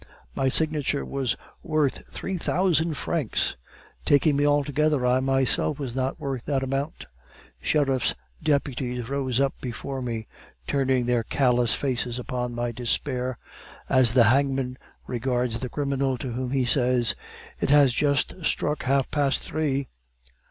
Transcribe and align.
My 0.33 0.49
signature 0.49 1.05
was 1.05 1.37
worth 1.61 2.11
three 2.11 2.39
thousand 2.39 2.95
francs! 2.97 3.55
Taking 4.03 4.35
me 4.35 4.47
altogether, 4.47 5.05
I 5.05 5.19
myself 5.19 5.77
was 5.77 5.95
not 5.95 6.19
worth 6.19 6.45
that 6.45 6.63
amount. 6.63 7.05
Sheriff's 7.61 8.15
deputies 8.41 9.09
rose 9.09 9.39
up 9.39 9.53
before 9.61 10.01
me, 10.01 10.25
turning 10.65 11.05
their 11.05 11.21
callous 11.21 11.75
faces 11.75 12.17
upon 12.17 12.55
my 12.55 12.71
despair, 12.71 13.37
as 13.89 14.15
the 14.15 14.23
hangman 14.23 14.79
regards 15.05 15.59
the 15.59 15.69
criminal 15.69 16.17
to 16.17 16.31
whom 16.31 16.49
he 16.49 16.65
says, 16.65 17.13
'It 17.59 17.69
has 17.69 17.93
just 17.93 18.43
struck 18.43 18.81
half 18.81 19.11
past 19.11 19.43
three. 19.43 19.87